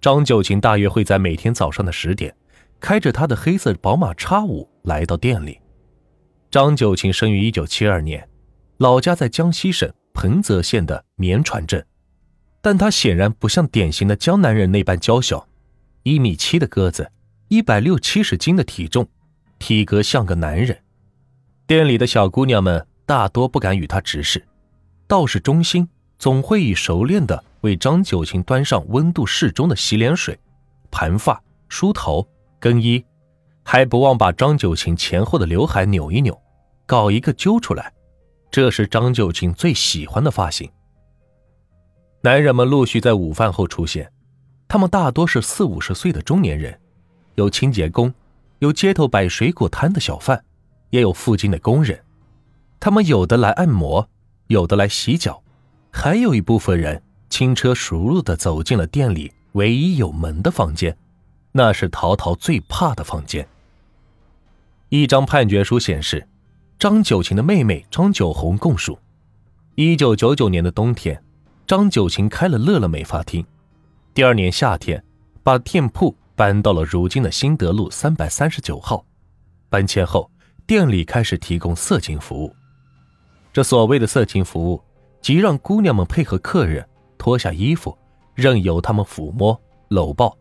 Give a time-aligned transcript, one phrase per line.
[0.00, 2.34] 张九琴大约会在每天早上的十点，
[2.78, 5.58] 开着他的黑色宝马叉五来到店里。
[6.50, 8.28] 张九琴生于一九七二年，
[8.76, 11.84] 老家在江西省彭泽县的绵船镇，
[12.60, 15.48] 但他显然不像典型的江南人那般娇小，
[16.04, 17.10] 一米七的个子，
[17.48, 19.08] 一百六七十斤的体重，
[19.58, 20.78] 体格像个男人。
[21.66, 24.46] 店里的小姑娘们大多不敢与他直视，
[25.08, 25.88] 倒是钟心
[26.20, 27.44] 总会以熟练的。
[27.62, 30.38] 为张九琴端上温度适中的洗脸水，
[30.90, 32.26] 盘发、梳头、
[32.60, 33.04] 更衣，
[33.64, 36.40] 还不忘把张九琴前后的刘海扭一扭，
[36.86, 37.92] 搞一个揪出来。
[38.50, 40.70] 这是张九琴最喜欢的发型。
[42.22, 44.10] 男人们陆续在午饭后出现，
[44.66, 46.80] 他们大多是四五十岁的中年人，
[47.34, 48.12] 有清洁工，
[48.60, 50.42] 有街头摆水果摊的小贩，
[50.90, 52.02] 也有附近的工人。
[52.80, 54.08] 他们有的来按摩，
[54.46, 55.42] 有的来洗脚，
[55.92, 57.02] 还有一部分人。
[57.30, 60.96] 轻车熟路地走进了店里唯一有门的房间，
[61.52, 63.46] 那是陶陶最怕的房间。
[64.88, 66.26] 一张判决书显示，
[66.78, 68.98] 张九琴的妹妹张九红供述：
[69.74, 71.22] 一九九九年的冬天，
[71.66, 73.44] 张九琴开了乐乐美发厅，
[74.14, 75.04] 第二年夏天
[75.42, 79.04] 把店铺搬到了如今的新德路三百三十九号。
[79.68, 80.30] 搬迁后，
[80.66, 82.54] 店里开始提供色情服务。
[83.52, 84.82] 这所谓的色情服务，
[85.20, 86.88] 即让姑娘们配合客人。
[87.18, 87.96] 脱下衣服，
[88.34, 90.34] 任由他们抚摸、搂抱，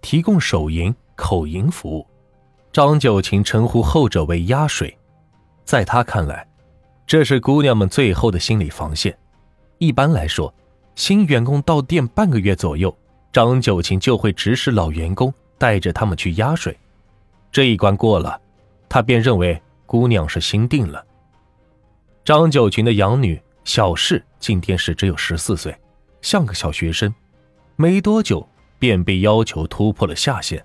[0.00, 2.06] 提供手淫、口淫服务。
[2.72, 4.96] 张九琴称呼后者为“压水”。
[5.66, 6.46] 在他看来，
[7.06, 9.16] 这是姑娘们最后的心理防线。
[9.78, 10.52] 一般来说，
[10.94, 12.96] 新员工到店半个月左右，
[13.32, 16.76] 张九琴就会指使老员工带着他们去压水。
[17.50, 18.40] 这一关过了，
[18.88, 21.04] 他便认为姑娘是心定了。
[22.24, 25.74] 张九琴的养女小世今天时只有十四岁。
[26.22, 27.14] 像个小学生，
[27.76, 28.46] 没多久
[28.78, 30.64] 便被要求突破了下限。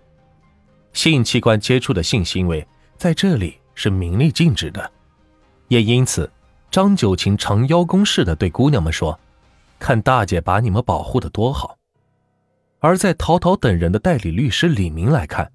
[0.93, 2.65] 性器官接触的性行为
[2.97, 4.91] 在这里是明令禁止的，
[5.67, 6.31] 也因此，
[6.71, 9.19] 张九琴常邀功似的对姑娘们说
[9.79, 11.77] ：“看大姐把你们保护的多好。”
[12.79, 15.51] 而在陶陶等人的代理律师李明来看，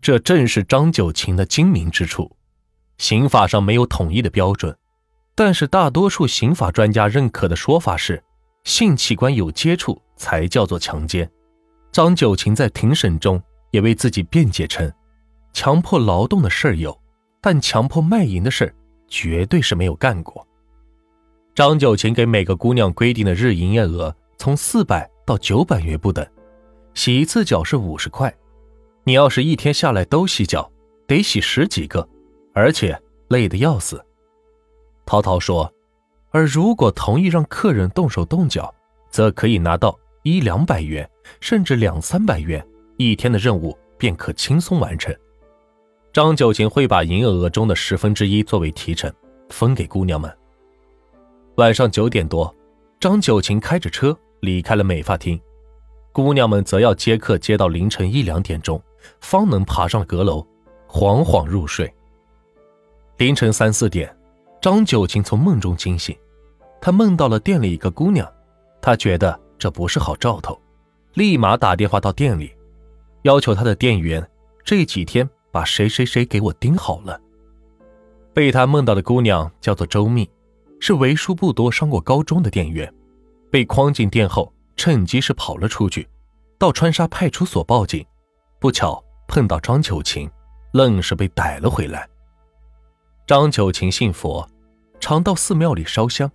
[0.00, 2.36] 这正是张九琴的精明之处。
[2.96, 4.76] 刑法上没有统一的标准，
[5.34, 8.22] 但是大多数刑法专家认可的说法是。
[8.64, 11.28] 性器官有接触才叫做强奸。
[11.90, 14.92] 张九琴在庭审中也为自己辩解称，
[15.52, 16.96] 强迫劳动的事儿有，
[17.40, 18.74] 但强迫卖淫的事儿
[19.08, 20.46] 绝对是没有干过。
[21.54, 26.24] 张九琴给每个姑娘规定的日营业额从四百到九百元不等，
[26.94, 28.32] 洗一次脚是五十块。
[29.04, 30.70] 你要是一天下来都洗脚，
[31.08, 32.08] 得洗十几个，
[32.54, 32.96] 而且
[33.28, 34.04] 累得要死。
[35.04, 35.72] 涛涛说。
[36.30, 38.72] 而如果同意让客人动手动脚，
[39.10, 41.08] 则可以拿到一两百元，
[41.40, 42.64] 甚至两三百元，
[42.96, 45.14] 一天的任务便可轻松完成。
[46.12, 49.12] 张九琴会把营业额中的十分之一作为提成，
[49.48, 50.32] 分给姑娘们。
[51.56, 52.54] 晚上九点多，
[53.00, 55.40] 张九琴开着车离开了美发厅，
[56.12, 58.80] 姑娘们则要接客接到凌晨一两点钟，
[59.20, 60.46] 方能爬上阁楼，
[60.86, 61.92] 缓缓入睡。
[63.16, 64.14] 凌晨三四点。
[64.60, 66.14] 张九琴从梦中惊醒，
[66.82, 68.30] 她梦到了店里一个姑娘，
[68.82, 70.60] 她觉得这不是好兆头，
[71.14, 72.54] 立马打电话到店里，
[73.22, 74.26] 要求他的店员
[74.62, 77.18] 这几天把谁谁谁给我盯好了。
[78.34, 80.28] 被他梦到的姑娘叫做周密，
[80.78, 82.92] 是为数不多上过高中的店员，
[83.50, 86.06] 被诓进店后，趁机是跑了出去，
[86.58, 88.04] 到川沙派出所报警，
[88.58, 90.30] 不巧碰到张九琴，
[90.72, 92.06] 愣是被逮了回来。
[93.30, 94.44] 张九琴信佛，
[94.98, 96.28] 常到寺庙里烧香，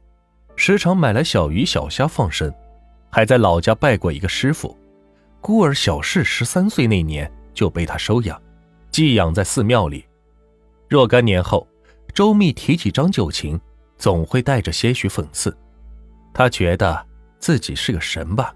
[0.56, 2.50] 时常买来小鱼小虾放生，
[3.12, 4.78] 还在老家拜过一个师傅。
[5.42, 8.42] 孤儿小世十三岁那年就被他收养，
[8.92, 10.06] 寄养在寺庙里。
[10.88, 11.68] 若干年后，
[12.14, 13.60] 周密提起张九琴，
[13.98, 15.54] 总会带着些许讽刺。
[16.34, 17.06] 他觉得
[17.40, 18.56] 自己是个神吧，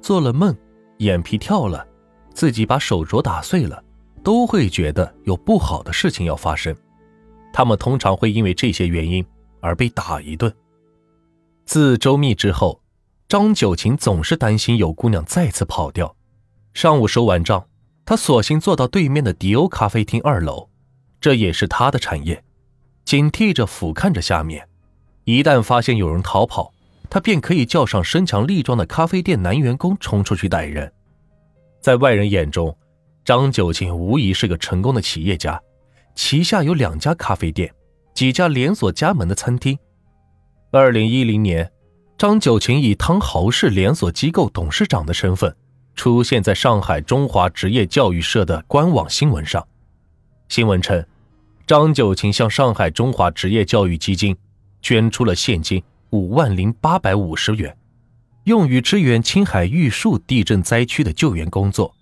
[0.00, 0.56] 做了梦，
[1.00, 1.86] 眼皮跳了，
[2.32, 3.84] 自己把手镯打碎了，
[4.24, 6.74] 都会觉得有不好的事情要发生。
[7.56, 9.24] 他们通常会因为这些原因
[9.62, 10.54] 而被打一顿。
[11.64, 12.82] 自周密之后，
[13.28, 16.14] 张九琴总是担心有姑娘再次跑掉。
[16.74, 17.66] 上午收完账，
[18.04, 20.68] 他索性坐到对面的迪欧咖啡厅二楼，
[21.18, 22.44] 这也是他的产业，
[23.06, 24.68] 警惕着俯瞰着下面。
[25.24, 26.74] 一旦发现有人逃跑，
[27.08, 30.92] 他便可以叫上身强力壮的咖啡店男员工冲出去逮人。
[31.80, 32.76] 在外人眼中，
[33.24, 35.58] 张九琴无疑是个成功的企业家。
[36.16, 37.72] 旗下有两家咖啡店，
[38.14, 39.78] 几家连锁加盟的餐厅。
[40.72, 41.70] 二零一零年，
[42.16, 45.54] 张九琴以汤豪氏连锁机构董事长的身份，
[45.94, 49.64] 出现在上海中华职业教育社的官网新闻上。
[50.48, 51.04] 新闻称，
[51.66, 54.34] 张九琴向上海中华职业教育基金
[54.80, 57.76] 捐出了现金五万零八百五十元，
[58.44, 61.94] 用于支援青海玉树地震灾区的救援工作。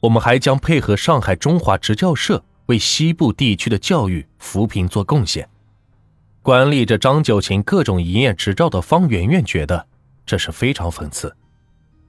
[0.00, 5.48] 我们还将配合上海中华职教社为西部地区的教育扶贫做贡献。
[6.42, 9.86] 管理着张九琴各种营业执照的方圆圆觉得
[10.26, 11.36] 这是非常讽刺。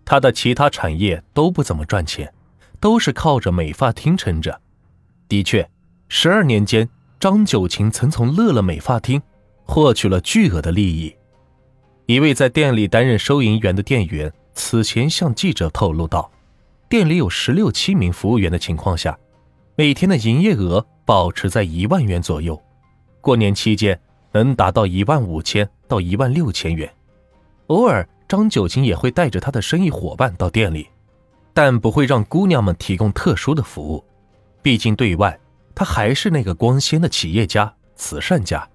[0.06, 2.34] 他的其他产业都不怎么赚钱，
[2.80, 4.60] 都是靠着美发厅撑着。
[5.30, 5.70] 的确，
[6.10, 6.90] 十二年间，
[7.20, 9.22] 张九琴曾从乐乐美发厅
[9.64, 11.16] 获取了巨额的利益。
[12.06, 16.30] 一位在店里担任收银员的店员此前向记者透露道
[16.90, 19.18] ：“店里有十六七名服务员的情况下，
[19.76, 22.62] 每天的营业额保持在一万元左右，
[23.22, 24.00] 过年期间
[24.32, 26.92] 能达到一万五千到一万六千元。
[27.68, 30.90] 偶尔。”张九琴也会带着他的生意伙伴到店里，
[31.54, 34.04] 但不会让姑娘们提供特殊的服务。
[34.64, 35.40] 毕竟对外，
[35.76, 38.68] 他还是那个光鲜的企业家、慈善家。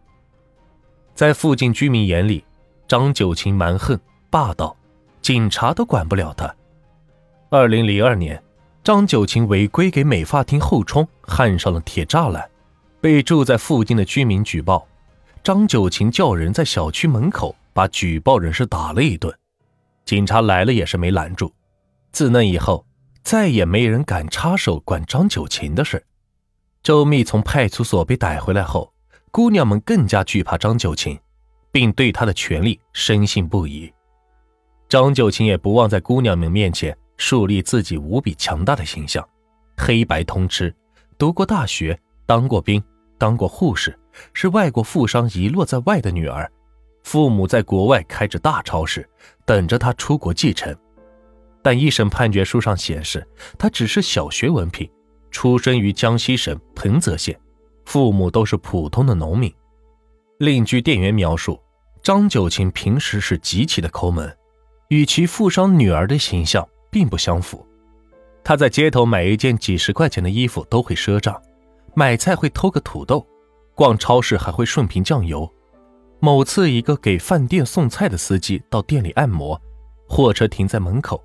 [1.12, 2.44] 在附近居民眼里，
[2.86, 3.98] 张九琴蛮横
[4.30, 4.76] 霸道，
[5.22, 6.54] 警察都管不了他。
[7.50, 8.40] 二零零二年，
[8.88, 12.50] 张九琴违规给美发厅后窗焊上了铁栅栏，
[13.02, 14.88] 被住在附近的居民举报。
[15.44, 19.30] 张九琴叫人在小区门口把举报人是打了一顿。
[20.06, 21.52] 警察来了也是没拦住。
[22.12, 22.86] 自那以后，
[23.22, 26.02] 再也没人敢插手管张九琴的事。
[26.82, 28.90] 周密从派出所被逮回来后，
[29.30, 31.18] 姑娘们更加惧怕张九琴，
[31.70, 33.92] 并对他的权力深信不疑。
[34.88, 39.28] 张九琴也不忘在姑娘们面前树立自己无比强大的形象，
[39.76, 40.74] 黑白通吃，
[41.18, 42.82] 读过大学，当过兵，
[43.18, 43.98] 当过护士，
[44.32, 46.50] 是外国富商遗落在外的女儿。
[47.02, 49.06] 父母在国外开着大超市，
[49.44, 50.74] 等着他出国继承。
[51.60, 53.26] 但一审判决书上显示，
[53.58, 54.88] 他只是小学文凭，
[55.32, 57.38] 出生于江西省彭泽县，
[57.84, 59.52] 父母都是普通的农民。
[60.38, 61.60] 另据店员描述，
[62.00, 64.34] 张九琴平时是极其的抠门，
[64.88, 67.66] 与其富商女儿的形象并不相符。
[68.44, 71.40] 他在街头买一件几十块钱的衣服都会赊账，
[71.94, 73.26] 买菜会偷个土豆，
[73.74, 75.50] 逛超市还会顺瓶酱油。
[76.20, 79.60] 某次，一个给饭店送菜的司机到店里按摩，
[80.08, 81.22] 货车停在门口，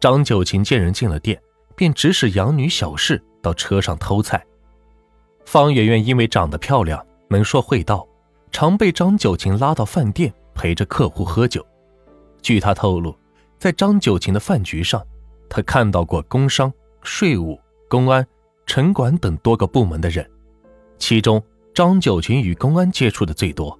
[0.00, 1.40] 张九琴见人进了店，
[1.76, 4.44] 便指使养女小事到车上偷菜。
[5.44, 8.06] 方圆圆因为长得漂亮，能说会道，
[8.50, 11.64] 常被张九琴拉到饭店陪着客户喝酒。
[12.40, 13.14] 据她透露，
[13.62, 15.00] 在张九琴的饭局上，
[15.48, 16.72] 他看到过工商、
[17.04, 17.56] 税务、
[17.88, 18.26] 公安、
[18.66, 20.28] 城管等多个部门的人，
[20.98, 21.40] 其中
[21.72, 23.78] 张九琴与公安接触的最多。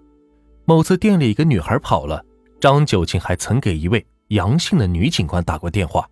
[0.66, 2.24] 某次店里一个女孩跑了，
[2.60, 6.08] 张九琴还曾给一位杨姓的女警官打过电话，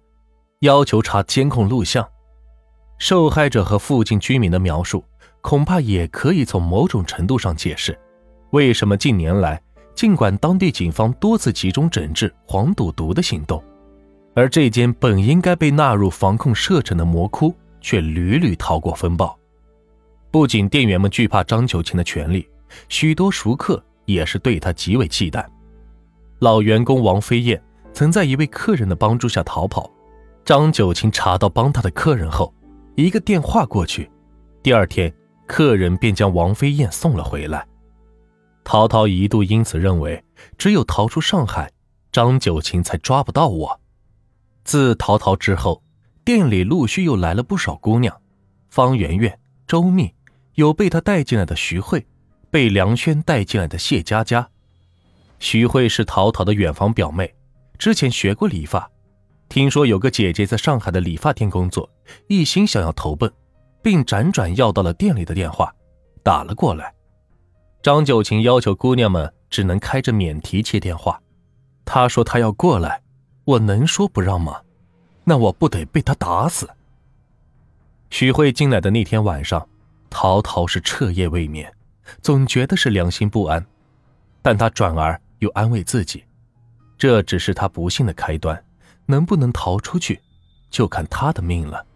[0.63, 2.05] 要求查监控录像。
[2.99, 5.05] 受害者和附近居民的描述，
[5.43, 7.97] 恐怕也可以从某种程度上解释，
[8.51, 9.63] 为什么近年来
[10.00, 13.62] 尽管当地警方多次集中整治黄赌毒的行动，
[14.35, 19.38] 而这间本应该被纳入防控射程的魔窟却屡屡逃过风暴。
[20.31, 22.49] 不仅店员们惧怕张九琴的权力，
[22.88, 23.85] 许多熟客。
[24.06, 25.44] 也是对他极为忌惮。
[26.38, 27.62] 老员工王飞燕
[27.93, 29.91] 曾在一位客人的帮助下逃跑，
[30.47, 32.55] 张九琴查到帮他的客人后，
[32.97, 34.11] 一个电话过去，
[34.62, 35.12] 第二天
[35.47, 37.66] 客人便将王飞燕送了回来。
[38.73, 40.23] 陶陶一度因此认为，
[40.57, 41.73] 只有逃出上海，
[42.12, 43.81] 张九琴才抓不到我。
[44.62, 45.83] 自陶陶之后，
[46.25, 48.17] 店里陆续又来了不少姑娘，
[48.69, 49.37] 方圆圆、
[49.67, 50.15] 周密，
[50.55, 52.07] 有被他带进来的徐慧。
[52.49, 54.49] 被梁轩带进来的谢佳佳，
[55.41, 57.35] 徐慧是陶陶的远房表妹，
[57.77, 58.89] 之前学过理发，
[59.49, 61.91] 听说有个姐姐在上海的理发店工作，
[62.29, 63.29] 一心想要投奔，
[63.83, 65.75] 并辗转要到了店里的电话，
[66.23, 66.95] 打了过来。
[67.83, 71.21] 张九琴要求姑娘们只能开着免提接电话，
[71.85, 73.03] 她说她要过来，
[73.45, 74.61] 我能说不让吗？
[75.25, 76.69] 那我不得被她打死？
[78.11, 79.67] 徐慧进来的那天晚上，
[80.11, 81.73] 陶陶是彻夜未眠。
[82.21, 83.65] 总觉得是良心不安，
[84.43, 86.25] 但他转而又安慰自己，
[86.99, 88.63] 这只是他不幸的开端，
[89.07, 90.21] 能不能逃出去，
[90.71, 91.87] 就看他的命了。